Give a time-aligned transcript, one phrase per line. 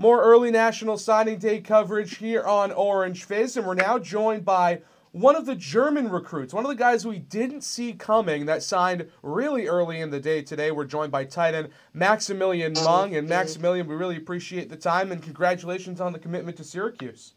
[0.00, 4.80] More early National Signing Day coverage here on Orange Fizz, and we're now joined by
[5.10, 9.10] one of the German recruits, one of the guys we didn't see coming that signed
[9.22, 10.70] really early in the day today.
[10.70, 13.16] We're joined by tight end Maximilian Mang.
[13.16, 17.34] And Maximilian, we really appreciate the time and congratulations on the commitment to Syracuse.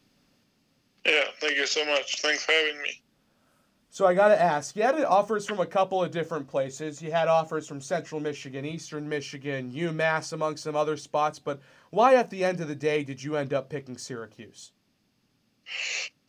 [1.04, 2.22] Yeah, thank you so much.
[2.22, 3.02] Thanks for having me.
[3.94, 7.02] So I got to ask, you had offers from a couple of different places.
[7.02, 11.40] You had offers from Central Michigan, Eastern Michigan, UMass, among some other spots.
[11.40, 11.60] But
[11.90, 14.72] why, at the end of the day, did you end up picking Syracuse?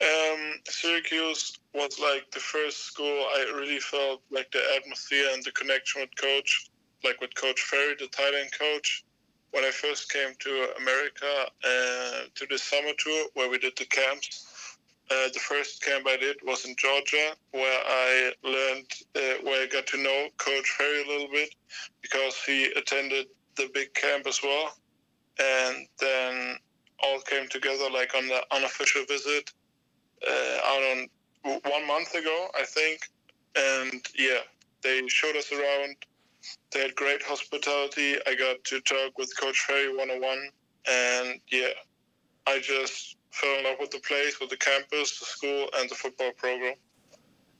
[0.00, 5.52] Um, Syracuse was like the first school I really felt like the atmosphere and the
[5.52, 6.68] connection with coach,
[7.04, 8.08] like with Coach Ferry, the
[8.40, 9.04] end coach.
[9.52, 13.84] When I first came to America uh, to the summer tour where we did the
[13.84, 14.51] camps,
[15.12, 19.66] uh, the first camp I did was in Georgia, where I learned, uh, where I
[19.66, 21.54] got to know Coach Ferry a little bit
[22.00, 23.26] because he attended
[23.56, 24.74] the big camp as well.
[25.38, 26.56] And then
[27.02, 29.52] all came together like on the unofficial visit
[30.26, 31.08] uh, on
[31.44, 33.00] one month ago, I think.
[33.56, 34.40] And yeah,
[34.82, 35.96] they showed us around.
[36.72, 38.16] They had great hospitality.
[38.26, 40.38] I got to talk with Coach Ferry 101.
[40.90, 41.68] And yeah,
[42.46, 45.94] I just fell in love with the place, with the campus, the school, and the
[45.94, 46.74] football program.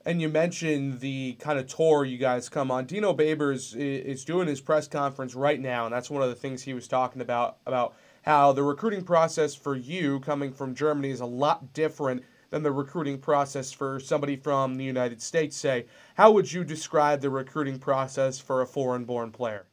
[0.05, 2.85] And you mentioned the kind of tour you guys come on.
[2.85, 6.63] Dino Babers is doing his press conference right now, and that's one of the things
[6.63, 11.21] he was talking about about how the recruiting process for you coming from Germany is
[11.21, 15.55] a lot different than the recruiting process for somebody from the United States.
[15.55, 19.65] Say, how would you describe the recruiting process for a foreign-born player?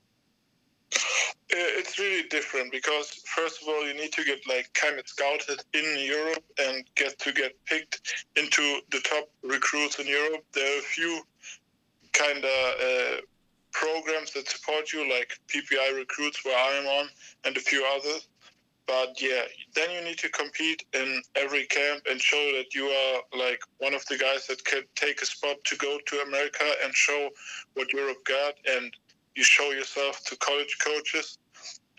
[1.52, 5.60] It's really different because first of all, you need to get like kind of scouted
[5.74, 10.44] in Europe and get to get picked into the top recruits in Europe.
[10.52, 11.22] There are a few
[12.12, 13.20] kind of uh,
[13.72, 17.08] programs that support you, like PPI recruits, where I am on,
[17.44, 18.28] and a few others.
[18.86, 19.42] But yeah,
[19.74, 23.94] then you need to compete in every camp and show that you are like one
[23.94, 27.28] of the guys that can take a spot to go to America and show
[27.74, 28.92] what Europe got and
[29.36, 31.38] you show yourself to college coaches.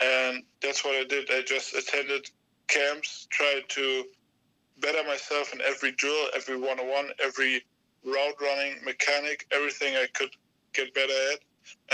[0.01, 1.29] And that's what I did.
[1.31, 2.29] I just attended
[2.67, 4.05] camps, tried to
[4.79, 7.63] better myself in every drill, every one on one, every
[8.03, 10.31] route running, mechanic, everything I could
[10.73, 11.39] get better at.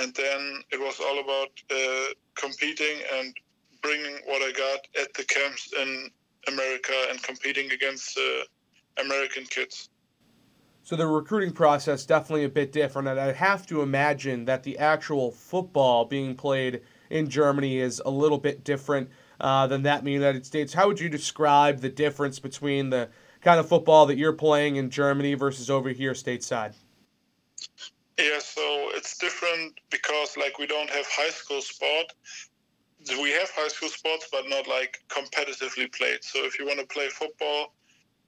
[0.02, 3.36] And then it was all about uh, competing and
[3.82, 6.10] bringing what I got at the camps in
[6.48, 9.90] America and competing against uh, American kids.
[10.84, 14.78] So the recruiting process definitely a bit different, and I have to imagine that the
[14.78, 19.10] actual football being played in Germany is a little bit different
[19.40, 20.74] uh, than that in the United States.
[20.74, 23.10] How would you describe the difference between the
[23.42, 26.74] kind of football that you're playing in Germany versus over here stateside?
[28.20, 32.14] Yeah, so it's different because like we don't have high school sport.
[33.22, 36.24] We have high school sports, but not like competitively played.
[36.24, 37.76] So if you want to play football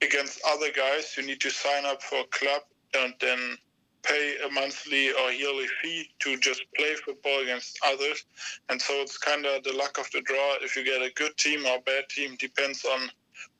[0.00, 2.62] against other guys, you need to sign up for a club
[2.94, 3.58] and then
[4.02, 8.24] pay a monthly or yearly fee to just play football against others.
[8.68, 10.56] And so it's kind of the luck of the draw.
[10.62, 13.10] If you get a good team or bad team, depends on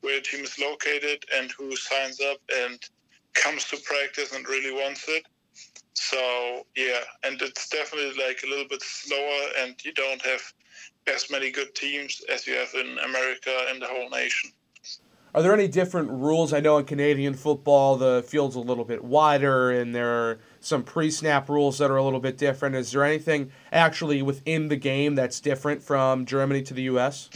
[0.01, 2.79] where a team is located and who signs up and
[3.33, 5.25] comes to practice and really wants it.
[5.93, 10.41] So yeah, and it's definitely like a little bit slower, and you don't have
[11.07, 14.51] as many good teams as you have in America and the whole nation.
[15.33, 16.51] Are there any different rules?
[16.51, 20.83] I know in Canadian football the field's a little bit wider and there are some
[20.83, 22.75] pre-snap rules that are a little bit different.
[22.75, 27.29] Is there anything actually within the game that's different from Germany to the U.S.?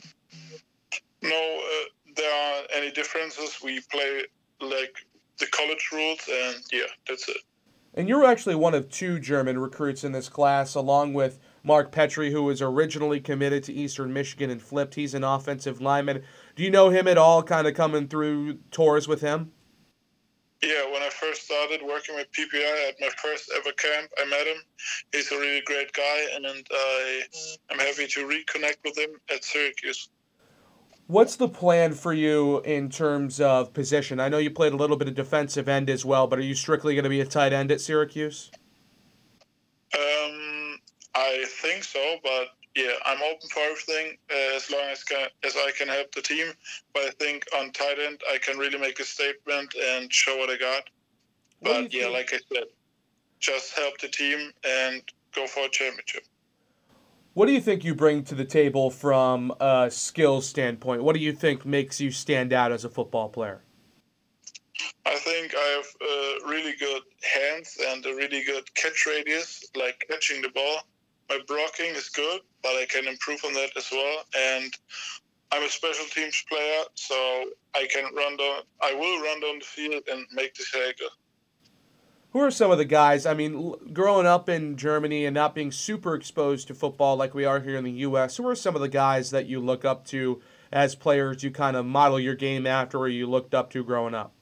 [1.22, 3.60] No, uh, there aren't any differences.
[3.64, 4.24] We play
[4.60, 4.98] like
[5.40, 7.38] the college rules, and yeah, that's it.
[7.94, 12.32] And you're actually one of two German recruits in this class, along with Mark Petrie,
[12.32, 14.96] who was originally committed to Eastern Michigan and flipped.
[14.96, 16.24] He's an offensive lineman.
[16.56, 19.52] Do you know him at all, kind of coming through tours with him?
[20.64, 24.48] Yeah, when I first started working with PPI at my first ever camp, I met
[24.48, 24.58] him.
[25.12, 27.22] He's a really great guy, and I
[27.72, 30.10] am happy to reconnect with him at Syracuse.
[31.08, 34.20] What's the plan for you in terms of position?
[34.20, 36.56] I know you played a little bit of defensive end as well, but are you
[36.56, 38.50] strictly going to be a tight end at Syracuse?
[39.94, 40.80] Um,
[41.14, 45.56] I think so, but yeah, I'm open for everything uh, as long as can, as
[45.56, 46.48] I can help the team.
[46.94, 50.50] But I think on tight end, I can really make a statement and show what
[50.50, 50.84] I got.
[51.62, 52.14] But yeah, think?
[52.14, 52.66] like I said,
[53.40, 55.02] just help the team and
[55.34, 56.24] go for a championship.
[57.34, 61.04] What do you think you bring to the table from a skills standpoint?
[61.04, 63.62] What do you think makes you stand out as a football player?
[65.06, 70.06] I think I have uh, really good hands and a really good catch radius, like
[70.10, 70.80] catching the ball
[71.30, 74.24] my blocking is good, but I can improve on that as well.
[74.38, 74.74] And
[75.52, 77.16] I'm a special teams player, so
[77.74, 78.62] I can run down.
[78.82, 81.10] I will run down the field and make the tackle.
[82.32, 83.26] Who are some of the guys?
[83.26, 87.46] I mean, growing up in Germany and not being super exposed to football like we
[87.46, 90.06] are here in the U.S., who are some of the guys that you look up
[90.08, 90.42] to
[90.72, 94.14] as players you kind of model your game after or you looked up to growing
[94.14, 94.34] up?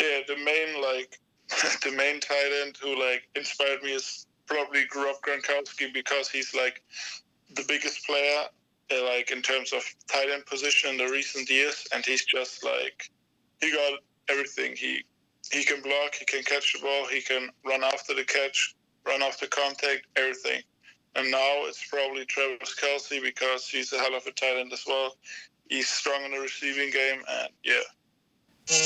[0.00, 1.18] Yeah, the main, like,
[1.82, 6.82] the main tight end who, like, inspired me is probably Rob Gronkowski because he's, like,
[7.54, 8.44] the biggest player,
[8.92, 11.86] uh, like, in terms of tight end position in the recent years.
[11.92, 13.10] And he's just, like,
[13.60, 14.76] he got everything.
[14.76, 15.04] He
[15.52, 18.74] he can block, he can catch the ball, he can run after the catch,
[19.06, 20.60] run after contact, everything.
[21.14, 24.84] And now it's probably Travis Kelce because he's a hell of a tight end as
[24.86, 25.16] well.
[25.68, 27.80] He's strong in the receiving game, and yeah.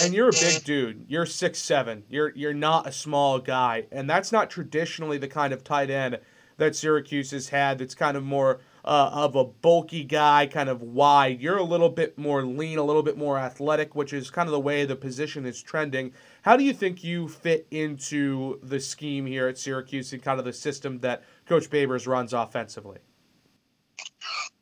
[0.02, 1.06] And you're a big dude.
[1.08, 2.04] You're six seven.
[2.08, 6.18] You're you're not a small guy, and that's not traditionally the kind of tight end
[6.58, 7.78] that Syracuse has had.
[7.78, 11.40] That's kind of more uh, of a bulky guy, kind of wide.
[11.40, 14.52] You're a little bit more lean, a little bit more athletic, which is kind of
[14.52, 16.12] the way the position is trending.
[16.42, 20.44] How do you think you fit into the scheme here at Syracuse and kind of
[20.44, 22.98] the system that Coach Babers runs offensively?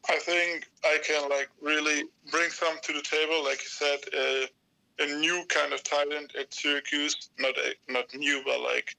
[0.08, 4.46] I think I can like really bring some to the table, like you said, uh,
[5.00, 8.96] a new kind of talent at Syracuse, not a, not new, but like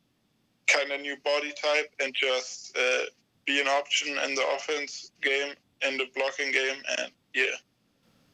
[0.68, 3.06] kind of new body type, and just uh,
[3.46, 7.46] be an option in the offense game and the blocking game, and yeah.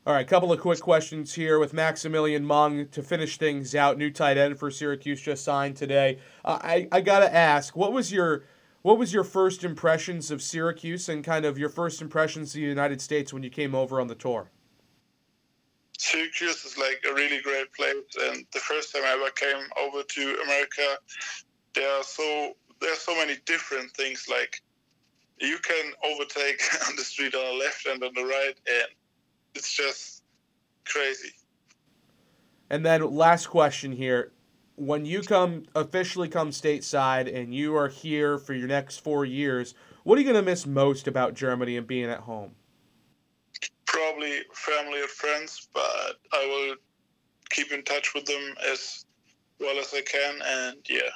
[0.07, 3.97] All right, couple of quick questions here with Maximilian Mang to finish things out.
[3.97, 6.19] New tight end for Syracuse just signed today.
[6.43, 8.43] Uh, I I gotta ask, what was your
[8.83, 12.67] what was your first impressions of Syracuse and kind of your first impressions of the
[12.67, 14.51] United States when you came over on the tour?
[15.97, 20.03] Syracuse is like a really great place, and the first time I ever came over
[20.03, 20.97] to America,
[21.73, 24.27] there are so there are so many different things.
[24.29, 24.61] Like
[25.39, 28.87] you can overtake on the street on the left and on the right, and
[29.53, 30.23] it's just
[30.85, 31.31] crazy.
[32.69, 34.31] And then last question here.
[34.77, 39.73] When you come officially come stateside and you are here for your next four years,
[40.03, 42.55] what are you going to miss most about Germany and being at home?
[43.95, 46.75] Probably family or friends, but I will
[47.49, 49.05] keep in touch with them as
[49.61, 50.41] well as I can.
[50.45, 51.09] And yeah.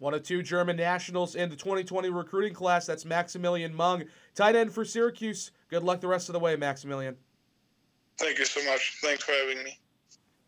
[0.00, 2.84] One of two German nationals in the 2020 recruiting class.
[2.84, 4.04] That's Maximilian Mang,
[4.34, 5.50] tight end for Syracuse.
[5.70, 7.16] Good luck the rest of the way, Maximilian.
[8.18, 8.98] Thank you so much.
[9.00, 9.78] Thanks for having me.